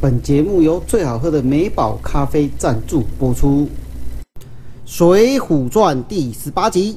[0.00, 3.68] 本节目由最好喝的美宝咖啡赞助播出，
[4.86, 6.96] 《水浒传》第十八集。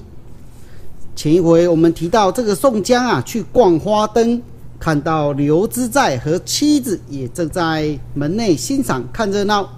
[1.13, 4.41] 前一回我们提到，这个宋江啊，去逛花灯，
[4.79, 9.69] 看到刘知在和妻子也正在门内欣赏看热闹。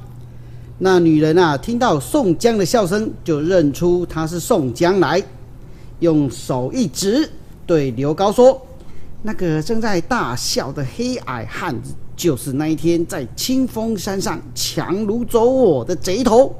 [0.77, 5.19] 那女人啊，听到宋江的笑声，就认出他是宋江来，
[5.99, 7.27] 用手一指，
[7.65, 8.61] 对刘高说
[9.23, 16.55] ：“那个正在大笑的黑矮汉子，就是那一天在清风山上强掳走我的贼头。”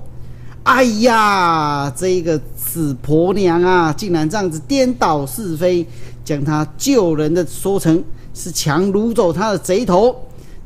[0.63, 5.85] 哎呀，这个死婆娘啊，竟然这样子颠倒是非，
[6.23, 10.15] 将他救人的说成是强掳走他的贼头，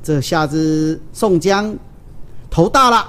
[0.02, 1.76] 这下子宋江
[2.50, 3.06] 头大了。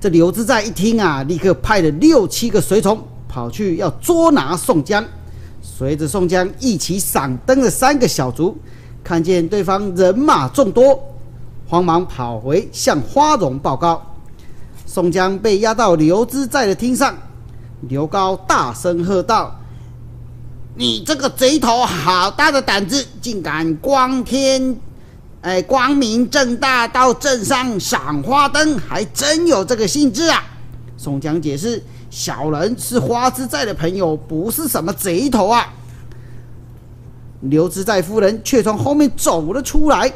[0.00, 5.04] 这刘知在一听啊，立刻派了六七个随从跑去要捉拿宋江。
[5.62, 8.58] 随着宋江一起赏灯的三个小卒，
[9.02, 10.98] 看见对方人马众多，
[11.68, 14.02] 慌忙跑回向花荣报告。
[14.86, 17.16] 宋江被押到刘知寨的厅上，
[17.88, 19.54] 刘高大声喝道
[20.74, 24.76] ：“你这个贼头，好大的胆子，竟敢光天！”
[25.42, 30.44] 哎，光明正大到镇上赏花灯，还真有这个兴致啊！
[30.98, 35.66] 宋江解释：“小人是花之寨的朋友，不是什么贼头啊。”
[37.40, 40.12] 刘知寨夫人却从后面走了出来。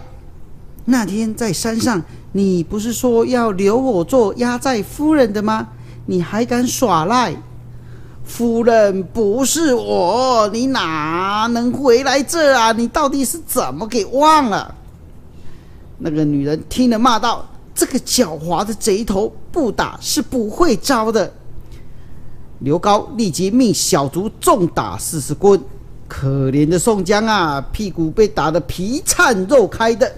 [0.84, 5.68] 那天在山上，你不是说要留我做压寨夫人的吗？
[6.06, 7.34] 你还敢耍赖？
[8.24, 12.72] 夫人不是我，你哪能回来这啊？
[12.72, 14.74] 你到底是怎么给忘了？
[15.98, 21.32] 那个女人听了，骂道：“这个狡猾的贼头，不打是不会招的。”
[22.60, 25.58] 刘高立即命小卒重打四十棍。
[26.06, 30.10] 可怜的宋江啊，屁股被打得皮颤肉开的。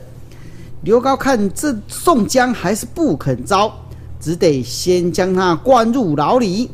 [0.82, 3.72] 刘高看这宋江还是不肯招，
[4.20, 6.70] 只得先将他关入牢里。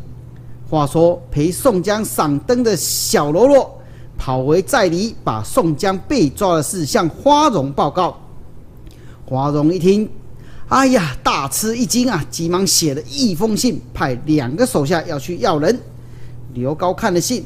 [0.68, 3.78] 话说陪宋江赏灯的小喽啰
[4.16, 8.18] 跑回寨里，把宋江被抓的事向花荣报告。
[9.24, 10.08] 花荣一听，
[10.68, 12.24] 哎呀，大吃一惊啊！
[12.30, 15.78] 急忙写了一封信，派两个手下要去要人。
[16.54, 17.44] 刘高看了信，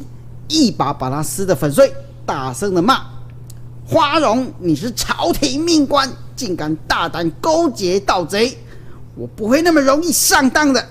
[0.48, 1.92] 一把把他撕得粉碎，
[2.24, 3.00] 大声的骂
[3.86, 8.56] ：“花荣，你是朝廷命官，竟敢大胆勾结盗贼！
[9.16, 10.84] 我不会那么容易上当的。”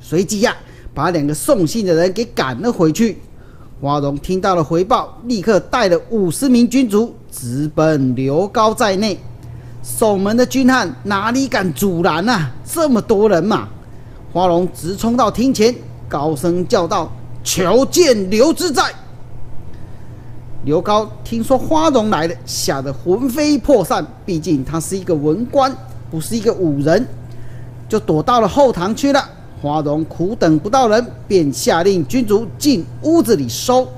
[0.00, 0.56] 随即呀，
[0.94, 3.18] 把两个送信的人给赶了回去。
[3.80, 9.18] 花荣听到了回报，立刻带了五十名军卒直奔刘高在内。
[9.82, 12.50] 守门的军汉哪里敢阻拦啊？
[12.64, 13.68] 这么多人嘛！
[14.32, 15.74] 花荣直冲到厅前，
[16.08, 17.10] 高声叫道
[17.42, 18.84] ：“求见刘知在！”
[20.64, 24.06] 刘高听说花荣来了，吓得魂飞魄散。
[24.26, 25.74] 毕竟他是一个文官，
[26.10, 27.06] 不是一个武人，
[27.88, 29.24] 就躲到了后堂去了。
[29.62, 33.88] 花荣苦等不到人，便下令军卒进屋子里收。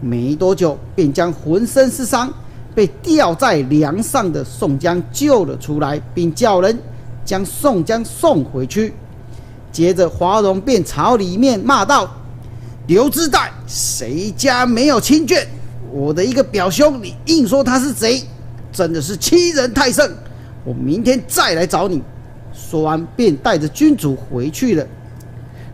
[0.00, 2.32] 没多久，便将浑身是伤。
[2.72, 6.78] 被吊在梁上的宋江救了出来，并叫人
[7.24, 8.94] 将宋江送回去。
[9.72, 12.08] 接着，华容便朝里面骂道
[12.90, 15.46] ：“刘知在，谁家没有亲眷？
[15.92, 18.20] 我的一个表兄，你硬说他是贼，
[18.72, 20.12] 真的是欺人太甚！
[20.64, 22.02] 我明天再来找你。”
[22.52, 24.84] 说完，便带着军主回去了。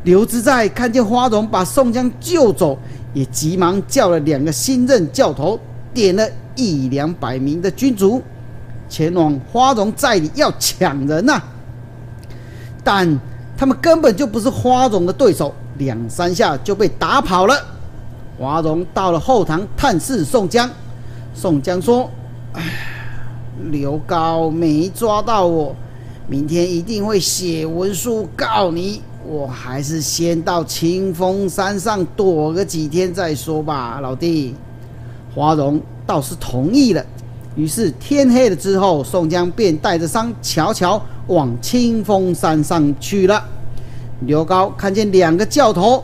[0.04, 2.78] 刘知在看见花荣把宋江救走，
[3.14, 5.58] 也急忙叫了两个新任教头，
[5.94, 6.28] 点了。
[6.54, 8.22] 一两百名的军卒
[8.90, 11.42] 前往花荣寨里要抢人呐，
[12.84, 13.18] 但
[13.56, 17.54] 他们根本就不是花荣的对手，两三下就被打跑了。
[18.38, 20.70] 华荣到了后堂探视宋江，
[21.34, 22.10] 宋江说
[22.54, 22.62] ：“哎，
[23.70, 25.74] 刘高没抓到我，
[26.28, 29.02] 明天一定会写文书告你。
[29.26, 34.54] 我还是先到清风山上躲个几天再说吧，老弟。”
[35.34, 35.80] 华荣。
[36.06, 37.04] 倒是同意了。
[37.56, 43.44] 于是天黑了之后，宋江便带着伤悄悄往清风山上去了。
[44.20, 46.02] 刘高看见两个教头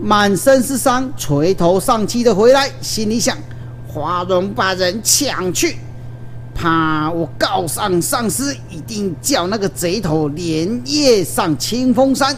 [0.00, 3.36] 满身是伤、垂头丧气的回来，心里想：
[3.88, 5.76] 花荣把人抢去，
[6.54, 12.36] 怕我告上上司，一定叫那个贼头连夜上清风山，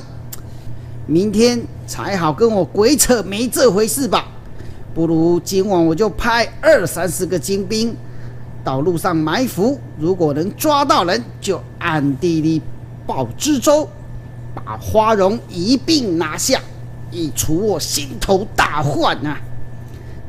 [1.07, 4.27] 明天才好跟我鬼扯没这回事吧。
[4.95, 7.95] 不如今晚我就派二三十个精兵
[8.65, 12.63] 到路上埋伏，如果能抓到人，就暗地里
[13.07, 13.87] 报知州，
[14.55, 16.61] 把花荣一并拿下，
[17.11, 19.39] 以除我心头大患啊！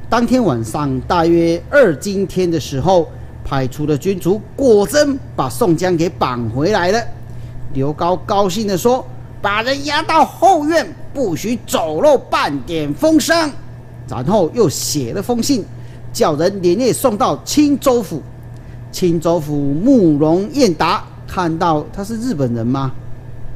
[0.09, 3.09] 当天晚上大约二更天的时候，
[3.44, 7.01] 派出的军卒果真把宋江给绑回来了。
[7.73, 9.06] 刘高高兴地说
[9.41, 13.51] ：“把人押到后院，不许走漏半点风声。”
[14.09, 15.63] 然后又写了封信，
[16.12, 18.21] 叫人连夜送到青州府。
[18.91, 22.91] 青州府慕容彦达看到他是日本人吗？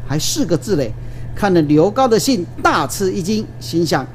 [0.07, 0.92] 还四个字嘞！
[1.36, 4.06] 看了刘高的信，大吃一惊，心想：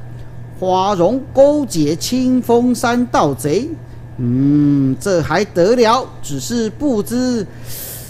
[0.59, 3.69] 花荣勾结清风山盗贼，
[4.17, 6.07] 嗯，这还得了？
[6.23, 7.47] 只是不知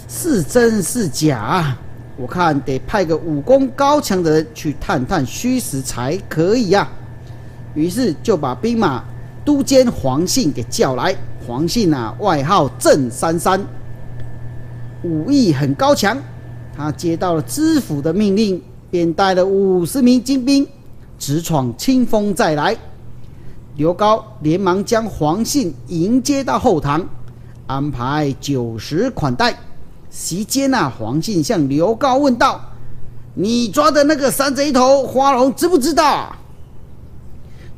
[0.09, 1.77] 是真是假。
[2.17, 6.87] 我看得派个武功高强的人去探探虚实才可以呀。
[7.75, 9.03] 于是就把兵马
[9.45, 11.17] 都监黄信给叫来。
[11.47, 13.61] 黄信啊，外号郑三三，
[15.03, 16.17] 武艺很高强。
[16.81, 18.59] 他接到了知府的命令，
[18.91, 20.67] 便带了五十名精兵
[21.19, 22.75] 直闯清风寨来。
[23.77, 27.07] 刘高连忙将黄信迎接到后堂，
[27.67, 29.55] 安排酒食款待。
[30.09, 32.59] 席间啊，黄信向刘高问道
[33.37, 36.35] ：“你抓的那个山贼头花荣知不知道？”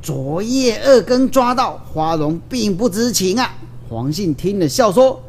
[0.01, 3.53] 昨夜二更抓到花荣，并不知情啊。
[3.89, 5.21] 黄信听了笑说：“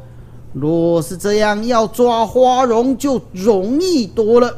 [0.53, 4.55] 若是这样，要抓花荣就容易多了。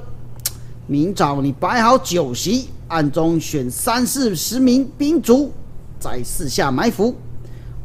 [0.87, 5.51] 明早你摆好酒席，暗中选三四十名兵卒，
[5.99, 7.15] 在四下埋伏。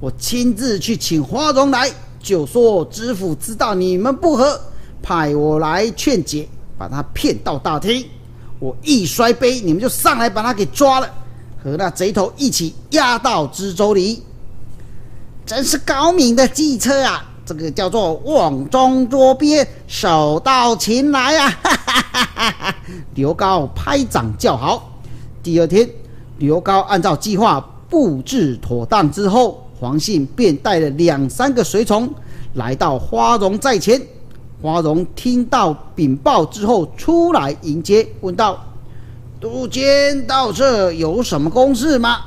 [0.00, 1.90] 我亲自去请花荣来，
[2.21, 4.61] 就说知府知道你们不和，
[5.00, 8.05] 派我来劝解，把他骗到大厅。
[8.59, 11.09] 我一摔杯，你们就上来把他给抓了。”
[11.62, 14.23] 和那贼头一起押到知州里，
[15.47, 17.29] 真是高明的计策啊！
[17.50, 21.49] 这个叫做瓮中捉鳖，手到擒来啊！
[21.61, 22.76] 哈哈哈哈哈！
[23.16, 25.00] 刘高拍掌叫好。
[25.42, 25.88] 第二天，
[26.38, 32.09] 刘高按照计划布置妥当之后，黄信便带了两三个随从
[32.54, 34.00] 来到花荣寨前。
[34.62, 38.64] 花荣听到禀报之后，出来迎接，问道。
[39.40, 42.19] 都监到这有什么公事吗？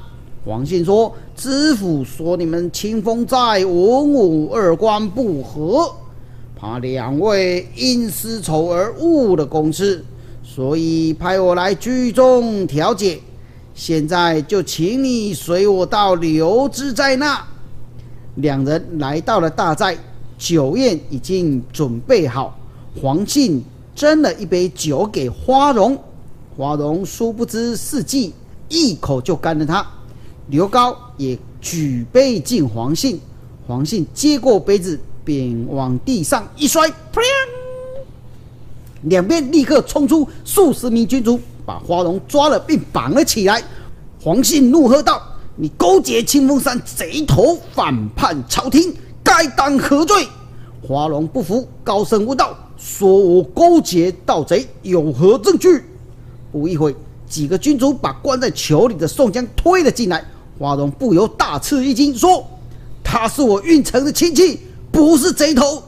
[0.46, 5.94] 黄信说：“知府说你们清风寨文武二官不和，
[6.56, 10.06] 怕两位因私仇而误了公事，
[10.42, 13.20] 所以派我来居中调解。
[13.74, 17.46] 现在就请你随我到刘知寨那。”
[18.36, 19.98] 两人来到了大寨，
[20.38, 22.58] 酒宴已经准备好。
[23.02, 23.62] 黄信
[23.94, 25.98] 斟了一杯酒给花荣。
[26.56, 28.34] 花荣殊不知是计，
[28.70, 29.86] 一口就干了他。
[30.48, 33.20] 刘高也举杯敬黄信，
[33.68, 37.22] 黄信接过杯子，便往地上一摔，砰！
[39.04, 43.62] 两边立刻冲出数十名军卒，把花荣抓了并绑了起来。
[44.22, 45.22] 黄信怒喝道
[45.58, 50.28] ：“你勾结清风山贼头，反叛朝廷，该当何罪？”
[50.82, 55.84] 花荣不服，高声问道：“说我勾结盗贼，有何证据？”
[56.52, 56.96] 不一会，
[57.28, 60.24] 几个军卒把关在囚里的宋江推了进来。
[60.64, 62.42] 花荣不由大吃一惊，说
[63.04, 64.58] ：“他是我运城的亲戚，
[64.94, 65.84] 不是贼头。”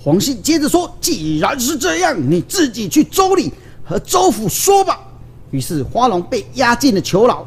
[0.00, 3.52] 黄信接着说：“既然是这样，你自己去州里
[3.84, 4.98] 和州府说吧。”
[5.52, 7.44] 于是花荣被押进了囚牢。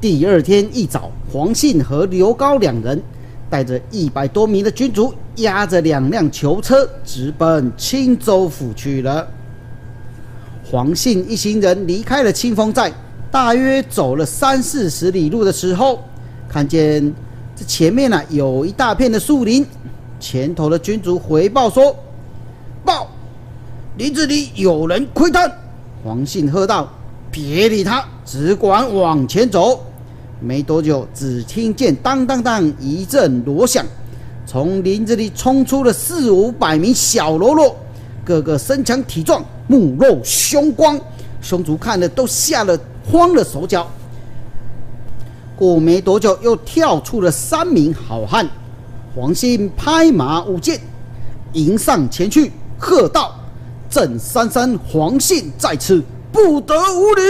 [0.00, 3.00] 第二天一早，黄信和刘高两人
[3.48, 9.24] 带着一百多名的军卒，押着两辆囚车，直奔青州府去了。
[10.68, 12.92] 黄信一行人离开了清风寨，
[13.32, 16.00] 大约走了三四十里路的时候，
[16.46, 17.02] 看见
[17.56, 19.66] 这前面呢有一大片的树林，
[20.20, 21.96] 前头的军卒回报说
[22.84, 23.08] ：“报，
[23.96, 25.50] 林子里有人窥探。”
[26.04, 26.92] 黄信喝道
[27.32, 29.82] ：“别理他，只管往前走。”
[30.38, 33.86] 没多久，只听见当当当一阵锣响，
[34.44, 37.74] 从林子里冲出了四五百名小喽啰，
[38.26, 39.42] 个个身强体壮。
[39.68, 41.00] 目露凶光，
[41.40, 42.78] 凶族看了都吓了
[43.10, 43.86] 慌了手脚。
[45.56, 48.48] 过没多久，又跳出了三名好汉。
[49.14, 50.80] 黄信拍马舞剑，
[51.52, 53.34] 迎上前去，喝道
[53.90, 57.22] ：“郑三三，黄信在此，不得无礼！”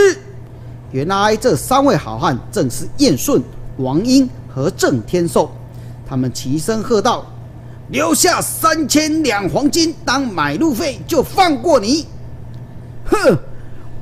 [0.93, 3.43] 原来这三位好汉正是燕顺、
[3.79, 5.51] 王英和郑天寿。
[6.07, 7.27] 他们齐声喝道
[7.91, 12.07] ：“留下三千两黄金当买路费，就放过你。”
[13.05, 13.37] 哼，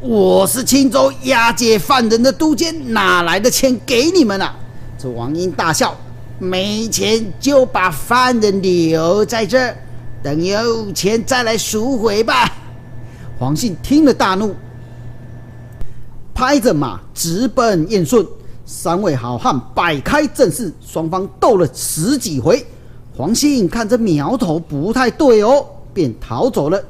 [0.03, 4.57] 我是青州押解犯人的都监，哪来的钱给你们啊？
[4.99, 5.95] 这王英大笑，
[6.39, 9.77] 没钱就把犯人留在这儿，
[10.23, 12.51] 等有钱再来赎回吧。
[13.39, 14.55] 黄信听了大怒，
[16.33, 18.27] 拍着马直奔燕顺。
[18.65, 22.65] 三位好汉摆开阵势，双方斗了十几回。
[23.15, 26.83] 黄信看这苗头不太对哦，便逃走了。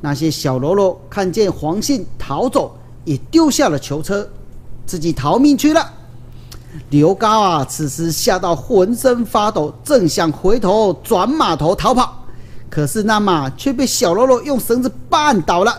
[0.00, 4.28] 那些小喽啰看见黄信逃走，也丢下了囚车，
[4.84, 5.92] 自己逃命去了。
[6.90, 12.24] 刘高啊，此时吓到浑身发抖，正想回头转马头逃跑，
[12.68, 15.74] 可是那马却被小喽啰用绳子绊倒了。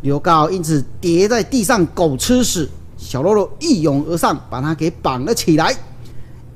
[0.00, 2.68] 刘高因此跌在地上，狗吃屎。
[2.96, 5.76] 小喽啰一拥而上，把他给绑了起来。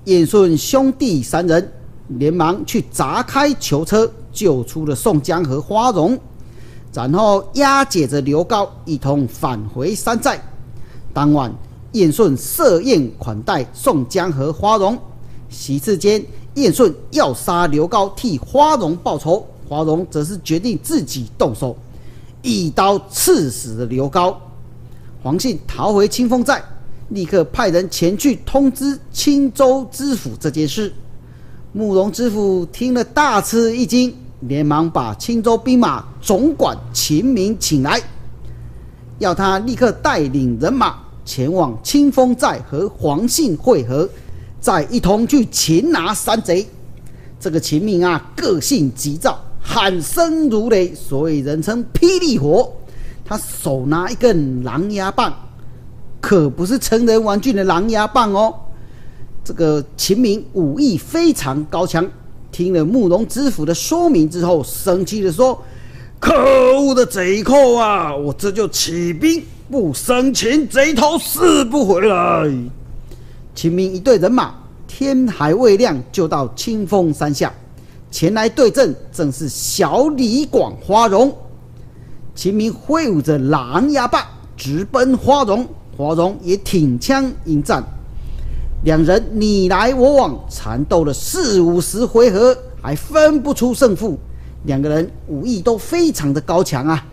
[0.05, 1.73] 燕顺兄弟三人
[2.09, 6.19] 连忙去砸开囚车，救出了宋江和花荣，
[6.97, 10.41] 然后押解着刘高一同返回山寨。
[11.13, 11.55] 当晚。
[11.93, 14.99] 燕顺设宴款待宋江和花荣，
[15.49, 16.23] 席次间，
[16.57, 21.75] 燕顺要杀刘高替花荣报仇，花荣则是决定自己动手，
[22.43, 24.39] 一刀刺死了刘高。
[25.23, 26.63] 黄信逃回清风寨，
[27.09, 30.93] 立刻派人前去通知青州知府这件事。
[31.73, 38.01] 慕容知府听了大吃一惊，连忙把青州兵马总管秦明请来，
[39.19, 40.97] 要他立刻带领人马。
[41.25, 44.09] 前往清风寨和黄信会合，
[44.61, 46.65] 再一同去擒拿山贼。
[47.41, 52.73] 这个秦明啊，个性急躁，喊声如雷，所以人称霹雳火。
[53.25, 55.35] 他手拿一根狼牙棒，
[56.21, 58.55] 可不是成人玩具的狼牙棒哦。
[59.43, 62.09] 这个秦明武艺非常高强，
[62.57, 65.63] 听了慕容知府的说明之后，生气的说
[66.19, 66.33] ：“可
[66.81, 68.17] 恶的贼寇啊！
[68.17, 72.51] 我这就起兵。”不生擒贼头，死不回来。
[73.55, 74.55] 秦明一队人马，
[74.89, 77.53] 天还未亮就到清风山下，
[78.11, 81.31] 前来对阵，正是小李广、花荣。
[82.35, 84.25] 秦明挥舞着狼牙棒，
[84.57, 87.85] 直奔花荣，花荣也挺枪迎战。
[88.85, 94.19] 两人你来我往，缠斗了四五十回合，还分不出胜负。
[94.65, 97.05] 两个人武艺都非常的高强啊。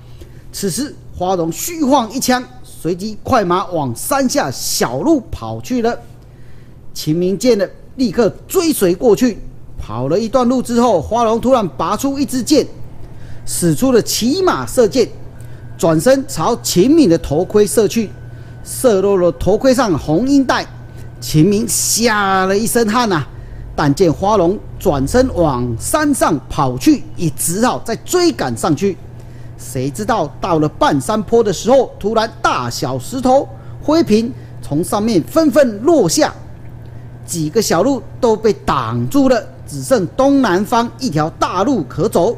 [0.52, 0.94] 此时。
[1.16, 5.96] 花荣虚晃一枪，随即快马往山下小路跑去了。
[6.92, 9.38] 秦明见了，立刻追随过去。
[9.78, 12.66] 跑了一段路之后，花荣突然拔出一支箭，
[13.46, 15.08] 使出了骑马射箭，
[15.78, 18.10] 转身朝秦明的头盔射去，
[18.64, 20.66] 射落了头盔上红缨带。
[21.24, 23.24] 秦明吓了一身汗呐，
[23.74, 28.98] 但见花荣转身往山上跑去，也只好再追赶上去。
[29.58, 33.48] 谁知道到了半山坡的时候，突然大小石头、
[33.82, 36.34] 灰瓶从上面纷纷落下，
[37.26, 42.36] 几个小路都被挡住了，只剩东南方一条大路可走。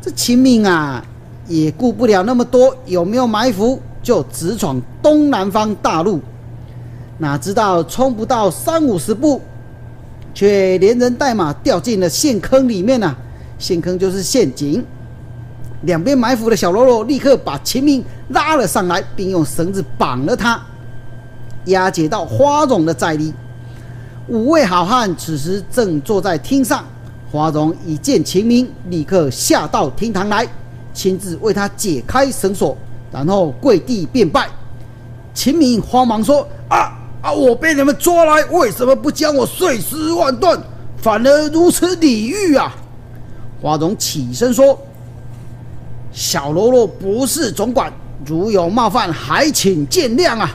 [0.00, 1.04] 这秦明啊，
[1.48, 6.20] 也顾不了那么多有没有埋伏，就直闯东南方大路。
[7.18, 9.40] 哪知道冲不到三五十步，
[10.34, 13.14] 却连人带马掉进了陷坑里面呐！
[13.58, 14.84] 陷坑就是陷阱。
[15.82, 20.60] 两边埋伏的小喽啰立刻把秦明拉了上来，并用绳子绑了他，
[21.66, 23.32] 押解到花荣的寨里。
[24.26, 26.84] 五位好汉此时正坐在厅上，
[27.30, 30.48] 花荣一见秦明，立刻下到厅堂来，
[30.92, 32.76] 亲自为他解开绳索，
[33.12, 34.48] 然后跪地便拜。
[35.34, 37.32] 秦明慌忙说：“啊啊！
[37.32, 40.62] 我被你们抓来，为什么不将我碎尸万段，
[40.98, 42.76] 反而如此礼遇啊？”
[43.62, 44.78] 华荣起身说。
[46.12, 47.92] 小喽啰不是总管，
[48.24, 50.50] 如有冒犯，还请见谅啊！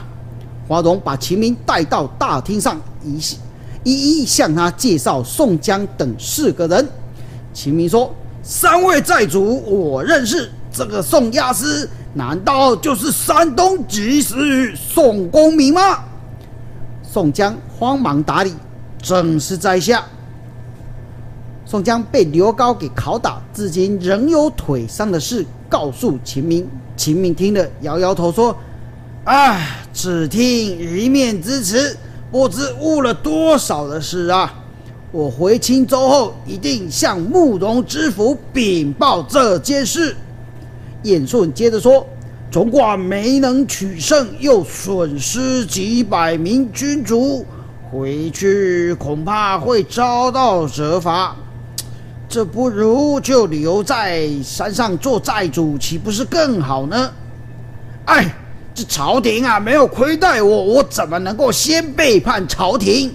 [0.66, 3.20] 华荣把秦明带到大厅上，一
[3.82, 6.88] 一一向他介绍宋江等四个人。
[7.52, 10.50] 秦明说：“三位寨主，我认识。
[10.72, 15.98] 这个宋押司，难道就是山东及时雨宋公明吗？”
[17.12, 18.54] 宋江慌忙打理
[19.02, 20.04] ：“正是在下。”
[21.66, 26.64] 宋江被刘高给拷打，至今仍有腿伤的事，告诉秦明。
[26.96, 28.56] 秦明听了，摇摇头说
[29.26, 31.96] ：“唉，只听一面之词，
[32.30, 34.54] 不知误了多少的事啊！
[35.10, 40.14] 我回青州后，一定向慕容知府禀报这件事。”
[41.02, 42.06] 燕顺接着说
[42.50, 47.46] ：“总管没能取胜，又损失几百名军卒，
[47.90, 51.36] 回去恐怕会遭到责罚。”
[52.28, 57.10] 这不如就留在山上做寨主，岂不是更好呢？
[58.06, 58.32] 哎，
[58.74, 63.12] 这朝廷啊，没有亏待我，我怎么能够先背叛朝廷？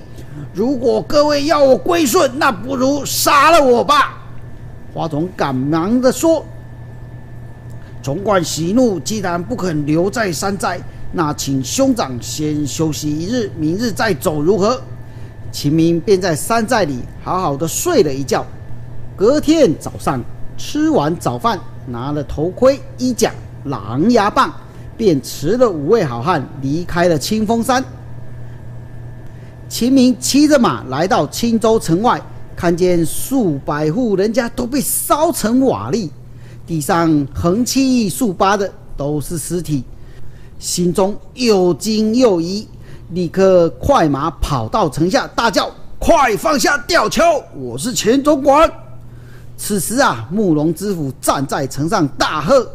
[0.54, 4.17] 如果各位要我归顺，那不如杀了我吧！
[4.93, 6.45] 花荣赶忙的说
[8.06, 10.80] ：“总管息怒，既然不肯留在山寨，
[11.12, 14.80] 那请兄长先休息一日，明日再走如何？”
[15.52, 18.46] 秦明便在山寨里好好的睡了一觉。
[19.15, 20.24] 隔天早上
[20.56, 23.32] 吃完早饭，拿了头盔、衣甲、
[23.63, 24.54] 狼牙棒，
[24.96, 27.84] 便持了五位好汉离开了清风山。
[29.68, 32.22] 秦明骑着马来到青州城外，
[32.56, 36.08] 看见数百户人家都被烧成瓦砾，
[36.65, 39.84] 地上横七竖八的都是尸体，
[40.58, 42.67] 心中又惊又疑，
[43.12, 47.43] 立刻快马跑到城下，大叫：“快放下吊桥！
[47.56, 48.69] 我是钱总管！”
[49.58, 52.67] 此时啊，慕容知府站在城上大喝：“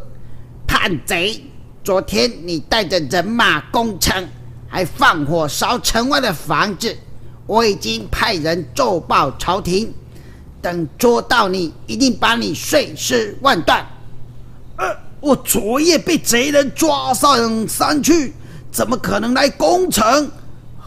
[0.66, 1.42] 叛贼！
[1.82, 4.26] 昨天你带着人马攻城。”
[4.72, 6.96] 还放火烧城外的房子，
[7.44, 9.92] 我已经派人奏报朝廷，
[10.60, 13.86] 等捉到你，一定把你碎尸万段。
[14.76, 14.86] 呃，
[15.20, 18.32] 我昨夜被贼人抓上山去，
[18.70, 20.30] 怎么可能来攻城？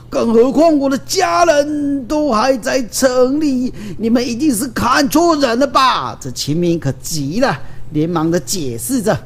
[0.10, 6.16] 更何况我的家人都还在城里，你们一定是看错人了吧？
[6.22, 7.60] 这秦明可急了，
[7.92, 9.18] 连忙的解释着。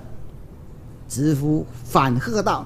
[1.10, 2.66] 知府反喝道：“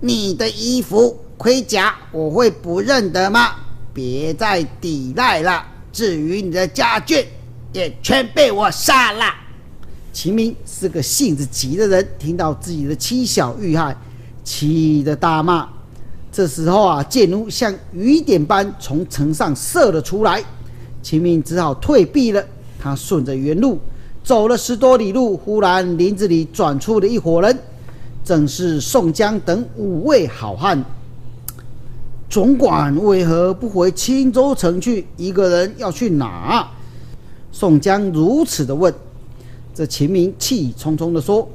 [0.00, 3.56] 你的衣服。”盔甲我会不认得吗？
[3.92, 5.64] 别再抵赖了。
[5.92, 7.24] 至于你的家眷，
[7.72, 9.24] 也全被我杀了。
[10.12, 13.96] 秦明是个性子急的人，听到自己的妻小遇害，
[14.42, 15.68] 气得大骂。
[16.32, 20.42] 这时候啊，箭弩像雨点般从城上射了出来，
[21.02, 22.42] 秦明只好退避了。
[22.80, 23.78] 他顺着原路
[24.24, 27.58] 走了十多里路，忽然林子里转出了一伙人，
[28.24, 30.82] 正是宋江等五位好汉。
[32.32, 35.06] 总管为何不回青州城去？
[35.18, 36.66] 一个人要去哪？
[37.52, 38.90] 宋江如此的问。
[39.74, 41.46] 这秦明气冲冲的说：“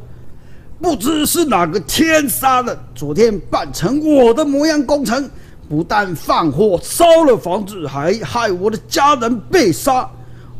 [0.79, 5.27] 不知是哪个天杀的，昨天扮成我的模样攻城，
[5.67, 10.07] 不但放火烧了房子，还害我的家人被杀。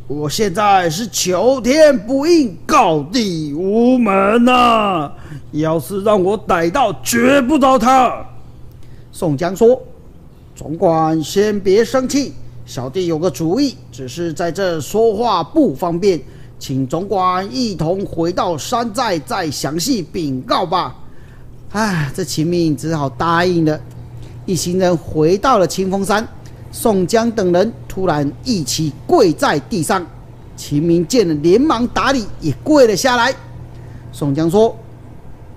[0.08, 5.12] 我现在是求天不应，告地无门呐！
[5.52, 8.26] 要是让我逮到，绝不饶他。”
[9.14, 9.80] 宋江说。
[10.58, 12.34] 总管先别生气，
[12.66, 16.20] 小弟有个主意，只是在这说话不方便，
[16.58, 20.96] 请总管一同回到山寨再详细禀告吧。
[21.74, 23.80] 唉，这秦明只好答应了。
[24.48, 26.28] 一行人回到了清风山，
[26.72, 30.04] 宋江等人突然一起跪在地上，
[30.56, 33.32] 秦明见了连忙打礼，也跪了下来。
[34.12, 34.76] 宋江说：“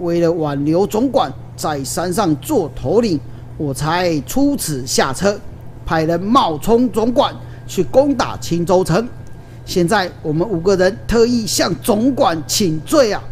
[0.01, 3.19] 为了挽留总管，在山上做头领。”
[3.61, 5.39] 我才出此下策，
[5.85, 7.35] 派人冒充总管
[7.67, 9.07] 去攻打青州城。
[9.67, 13.23] 现在我们五个人特意向总管请罪啊！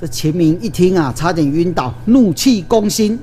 [0.00, 3.16] 这秦明一听啊，差点晕倒，怒气攻心，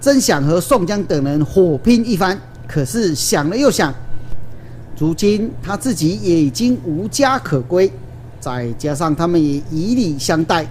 [0.00, 2.40] 真想和宋江等人火拼一番。
[2.68, 3.92] 可是想了又想，
[4.96, 7.90] 如今他自己也已经无家可归，
[8.38, 10.64] 再加上他们也以礼相待，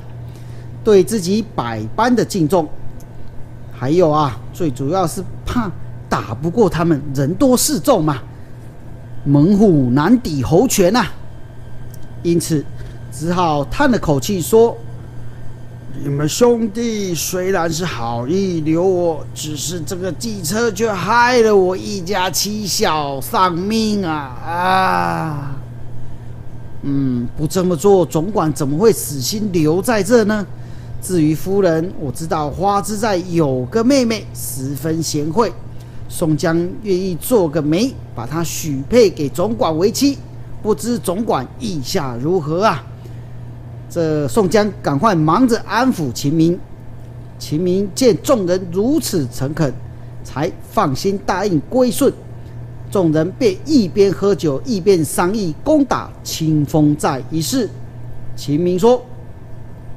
[0.86, 2.66] 对自己百般的敬重。
[3.80, 5.72] 还有啊，最主要是怕
[6.10, 8.18] 打不过他们，人多势众嘛，
[9.24, 11.06] 猛虎难抵猴拳呐。
[12.22, 12.66] 因此，
[13.10, 14.76] 只好叹了口气说
[16.04, 24.14] ：“你们兄弟虽然是好意留我，只是这个计策却害了我一家七小丧命啊！
[24.46, 25.56] 啊，
[26.82, 30.46] 嗯，不这么做，总管怎么会死心留在这呢？”
[31.02, 35.52] 至于夫人，我知道花之在有个妹妹，十分贤惠。
[36.10, 40.18] 宋江愿意做个媒，把她许配给总管为妻。
[40.62, 42.84] 不知总管意下如何啊？
[43.90, 46.60] 这宋江赶快忙着安抚秦明。
[47.40, 49.74] 秦明见众人如此诚恳，
[50.24, 52.14] 才放心答应归顺。
[52.92, 57.70] 众人便一边喝酒，一边商议攻打清风寨一事。
[58.36, 59.02] 秦明说。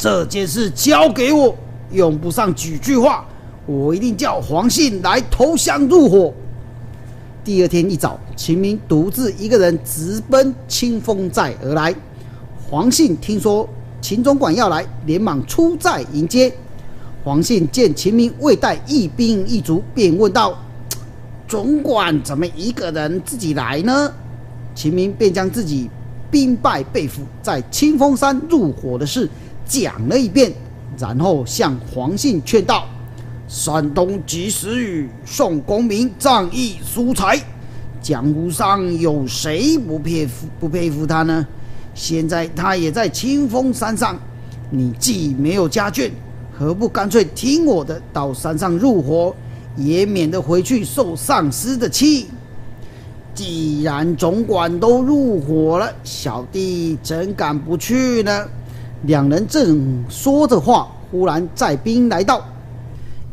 [0.03, 1.57] 这件事交给我，
[1.93, 3.25] 用不上几句话，
[3.67, 6.35] 我一定叫黄信来投降入伙。
[7.45, 11.95] 第二天一早，秦明独自一个人直奔清风寨而来。
[12.69, 13.69] 黄信听说
[14.01, 16.53] 秦总管要来，连忙出寨迎接。
[17.23, 20.59] 黄信见秦明未带一兵一卒，便问道
[21.47, 24.13] ：“总管怎么一个人自己来呢？”
[24.75, 25.89] 秦明便将自己
[26.29, 29.31] 兵败被俘，在清风山入伙的事。
[29.73, 30.53] 讲了一遍，
[30.99, 32.87] 然后向黄信劝道
[33.49, 37.41] ：“山东及时雨，宋公明仗义疏财，
[38.03, 41.47] 江湖上有谁不佩服不佩服他呢？
[41.95, 44.15] 现在他也在清风山上，
[44.69, 46.11] 你既没有家眷，
[46.53, 49.35] 何不干脆听我的，到山上入伙，
[49.75, 52.27] 也免得回去受上司的气。”
[53.35, 58.47] 既然总管都入伙了，小弟怎敢不去呢？
[59.05, 62.43] 两人正说着话，忽然载兵来到，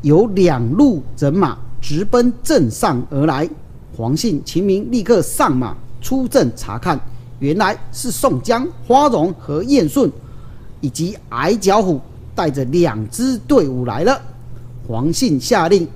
[0.02, 3.48] 有两路人马直奔镇上而来。
[3.96, 7.00] 黄信、秦明立刻上马出阵查看，
[7.40, 10.12] 原来是宋江、花荣和燕顺
[10.82, 12.00] 以及矮脚虎
[12.34, 14.20] 带着两支队伍来了。
[14.88, 15.88] 黄信下令，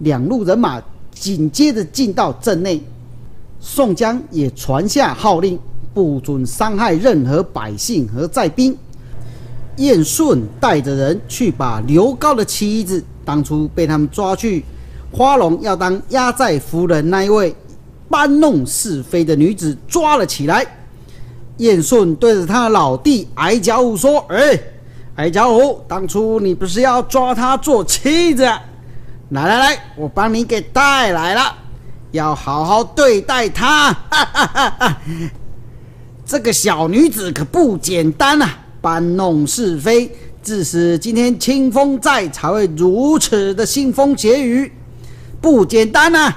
[0.00, 2.80] 两路人马紧接着进到镇内。
[3.58, 5.58] 宋江也传下号令，
[5.92, 8.76] 不准伤害任何百姓和寨兵。
[9.76, 14.64] 燕顺带着人去把刘高的妻子，当初被他们抓去
[15.12, 17.54] 花龙要当压寨夫人那一位
[18.08, 20.66] 搬弄是非的女子抓了起来。
[21.58, 24.58] 燕顺对着他的老弟矮脚虎说：“哎，
[25.16, 28.42] 矮脚虎，当初你不是要抓她做妻子？
[29.30, 31.54] 来来来，我帮你给带来了，
[32.12, 33.96] 要好好对待她。
[36.26, 40.08] 这个小女子可不简单啊！”搬弄是非，
[40.44, 44.70] 致使今天清风寨才会如此的腥风血雨，
[45.40, 46.32] 不简单呐！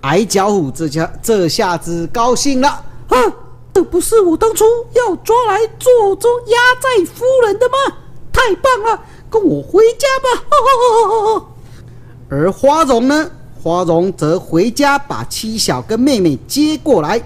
[0.00, 2.68] 矮脚虎这下这下子高兴了
[3.06, 3.16] 啊！
[3.72, 7.98] 这不是我当初要抓来做做压寨夫人的吗？
[8.32, 9.00] 太棒了，
[9.30, 11.46] 跟我回家吧！
[12.28, 13.30] 而花荣呢？
[13.62, 17.22] 花荣则回家把七小跟妹妹接过来，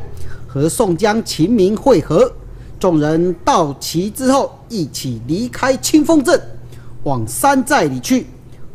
[0.47, 2.31] 和宋江、秦明会合。
[2.79, 6.41] 众人到齐之后，一起离开清风镇，
[7.05, 8.27] 往山寨里去。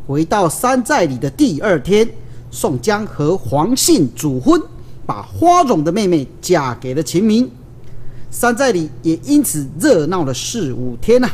[0.06, 2.08] 回到山寨里的第二天，
[2.50, 4.60] 宋江和黄信主婚，
[5.06, 7.48] 把花荣的妹妹嫁给了秦明。
[8.30, 11.30] 山寨里也因此热闹了四五天呐。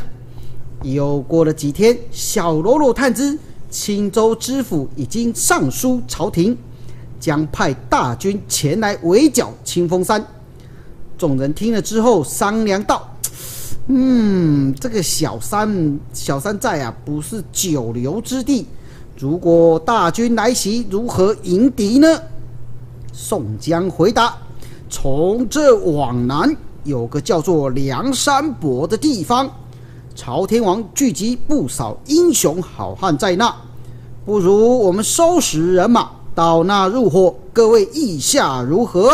[0.83, 3.37] 又过了几天，小喽啰探知
[3.69, 6.55] 青州知府已经上书朝廷，
[7.19, 10.23] 将派大军前来围剿清风山。
[11.19, 13.05] 众人听了之后商量道
[13.87, 18.65] ：“嗯，这个小山小山寨啊，不是久留之地。
[19.17, 22.07] 如果大军来袭，如何迎敌呢？”
[23.11, 24.33] 宋江回答
[24.89, 26.55] ：“从这往南
[26.85, 29.51] 有个叫做梁山泊的地方，
[30.15, 33.53] 朝天王聚集不少英雄好汉在那，
[34.25, 37.35] 不如我们收拾人马到那入伙。
[37.51, 39.11] 各位意下如何？”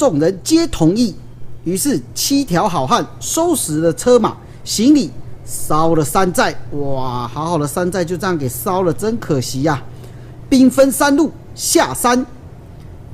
[0.00, 1.14] 众人皆同意，
[1.62, 4.34] 于是七条好汉收拾了车马
[4.64, 5.10] 行李，
[5.44, 6.58] 烧了山寨。
[6.70, 9.82] 哇，好好的山寨就这样给烧了，真可惜呀！
[10.48, 12.24] 兵分三路下山，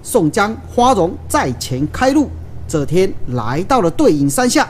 [0.00, 2.30] 宋江、花荣在前开路。
[2.68, 4.68] 这天来到了对影山下，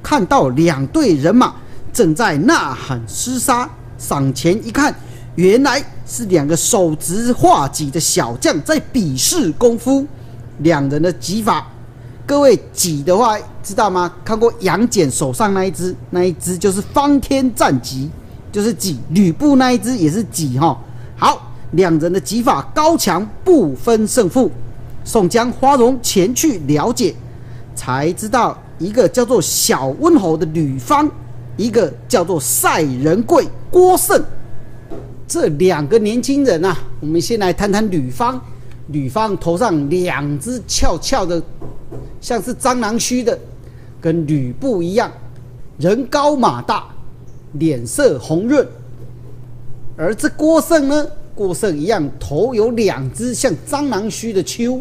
[0.00, 1.52] 看到两队人马
[1.92, 3.68] 正在呐喊厮杀。
[3.98, 4.94] 上前一看，
[5.34, 10.06] 原来是两个手执画戟的小将在比试功夫。
[10.58, 11.66] 两人的戟法，
[12.24, 14.12] 各位戟的话知道吗？
[14.24, 18.10] 看过杨戬手上那一只，那一只就是方天战戟，
[18.50, 18.98] 就是戟。
[19.10, 20.78] 吕布那一只也是戟哈。
[21.16, 24.50] 好，两人的戟法高强，不分胜负。
[25.04, 27.14] 宋江、花荣前去了解，
[27.74, 31.08] 才知道一个叫做小温侯的吕方，
[31.56, 34.20] 一个叫做赛仁贵郭胜。
[35.28, 38.40] 这两个年轻人啊，我们先来谈谈吕方。
[38.88, 41.42] 吕方头上两只翘翘的，
[42.20, 43.38] 像是蟑螂须的，
[44.00, 45.10] 跟吕布一样，
[45.78, 46.86] 人高马大，
[47.52, 48.66] 脸色红润。
[49.96, 54.80] 而这郭胜呢，郭胜一样，头有两只像蟑螂须的丘，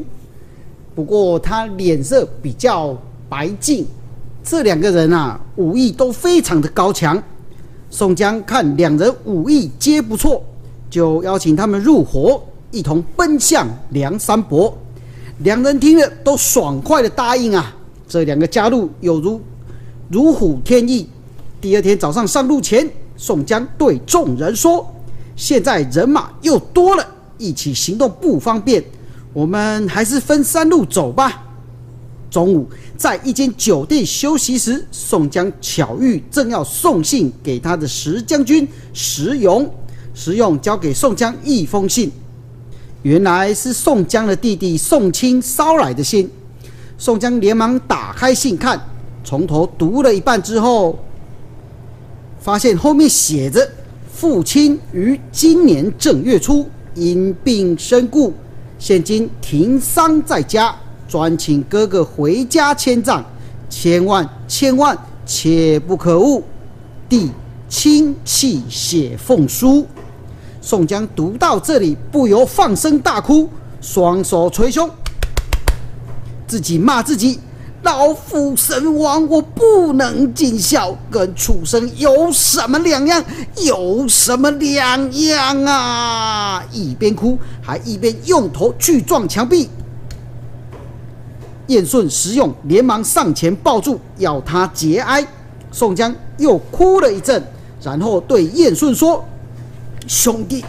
[0.94, 2.96] 不过他脸色比较
[3.28, 3.86] 白净。
[4.44, 7.22] 这两个人啊，武艺都非常的高强。
[7.90, 10.44] 宋江看两人武艺皆不错，
[10.90, 12.44] 就邀请他们入伙。
[12.72, 14.78] 一同奔向梁山伯，
[15.40, 17.76] 两人听了都爽快的答应啊！
[18.08, 19.42] 这两个加入有如
[20.10, 21.10] 如虎添翼。
[21.60, 24.86] 第二天早上上路前，宋江对众人说
[25.36, 28.84] ：“现在人马又多了，一起行动不方便，
[29.34, 31.42] 我们还是分三路走吧。”
[32.30, 39.68] 中午在一间酒店休息时，宋江巧遇正要送信给他的石将军石勇，
[40.14, 42.12] 石勇交给宋江一封信。
[43.06, 46.28] 原来是宋江的弟弟宋清捎来的信，
[46.98, 48.82] 宋江连忙打开信看，
[49.24, 50.98] 从头读了一半之后，
[52.40, 53.70] 发现后面写着
[54.12, 58.34] ：“父亲于今年正月初因病身故，
[58.80, 60.76] 现今停丧在家，
[61.08, 63.24] 专请哥哥回家迁葬，
[63.70, 66.44] 千万千万切不可误。”
[67.08, 67.30] 弟
[67.70, 69.86] 亲泣血奉书。
[70.66, 73.48] 宋江读到这里，不由放声大哭，
[73.82, 74.90] 双手捶胸，
[76.48, 77.40] 自己骂自己。
[77.84, 83.24] 老夫身亡，我不能尽孝，跟畜生有什么两样？
[83.58, 86.64] 有什么两样啊？
[86.72, 89.70] 一边哭，还一边用头去撞墙壁。
[91.68, 95.24] 燕顺、石勇连忙上前抱住，要他节哀。
[95.72, 97.44] 宋江又哭了一阵，
[97.84, 99.24] 然后对燕顺说
[100.08, 100.64] ：“兄弟，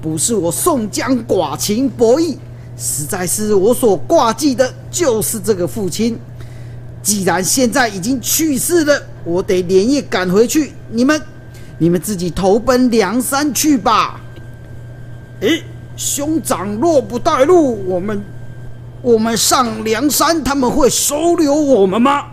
[0.00, 2.38] 不是我宋江寡情薄义，
[2.76, 6.18] 实在是我所挂记的，就是这个父亲。”
[7.00, 10.72] 既然现在已经去世了，我得连夜赶回去。
[10.90, 11.18] 你们，
[11.78, 14.20] 你们自己投奔梁山去吧。
[15.40, 15.62] 诶，
[15.96, 18.22] 兄长若不带路，我们，
[19.00, 22.26] 我们上梁山，他们会收留我们吗？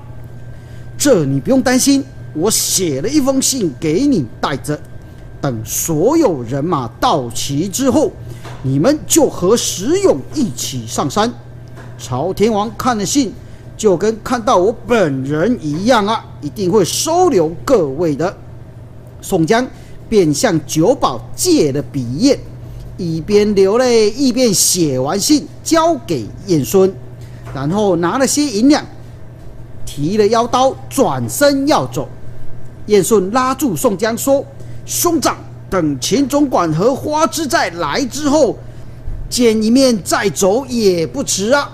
[0.97, 4.77] 这你不用担心，我写了一封信给你带着。
[5.45, 8.11] 等所有人马到齐之后，
[8.63, 11.31] 你们就和石勇一起上山。
[11.99, 13.31] 朝天王看了信。
[13.77, 18.33] 就跟看到我本人一样啊，一定会收留各位的。
[19.21, 19.67] 宋江
[20.07, 22.39] 便向九保借了笔砚，
[22.95, 26.89] 一边流泪一边写完信，交给燕孙，
[27.53, 28.81] 然后拿了些银两，
[29.85, 32.07] 提了腰刀，转身要走。
[32.85, 34.45] 燕顺拉住宋江说
[34.85, 35.37] ：“兄长，
[35.69, 38.57] 等秦总管和花枝再来之后，
[39.29, 41.69] 见一面再走也不迟啊。”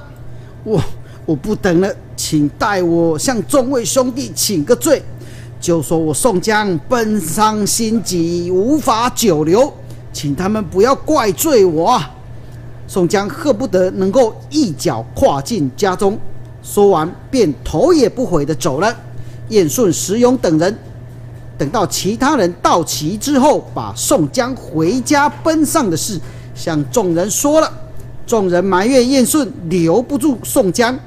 [0.64, 0.82] 我。
[1.24, 5.02] 我不等了，请代我向众位兄弟请个罪，
[5.62, 9.72] 就说我宋江奔丧心急，无法久留，
[10.12, 12.12] 请他们不要怪罪我啊。
[12.88, 16.18] 宋江恨不得能够一脚跨进家中，
[16.64, 18.94] 说完便头也不回的走了。
[19.50, 20.76] 燕顺、石勇等人
[21.62, 26.20] 等到其他人到齐之后，把宋江回家奔丧的事
[26.56, 27.72] 向众人说了。
[28.26, 30.98] 众人埋怨燕顺留不住宋江。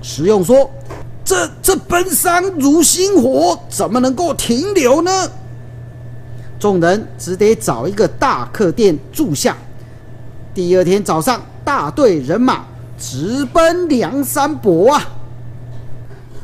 [0.00, 0.70] 石用说
[1.24, 5.28] ：“这这奔丧如星火，怎么能够停留呢？”
[6.60, 9.56] 众人只得找一个大客店住下。
[10.54, 12.64] 第二天早上，大队人马
[12.96, 15.02] 直奔梁山泊啊！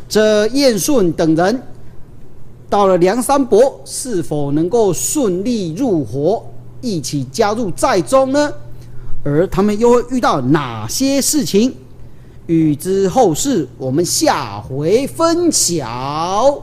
[0.09, 1.63] 这燕顺等人
[2.71, 6.45] 到了梁山伯，是否能够顺利入伙，
[6.83, 8.53] 一起加入寨中呢？
[9.25, 11.75] 而他们又会遇到哪些事情？
[12.47, 16.63] 欲知后事，我们下回分晓。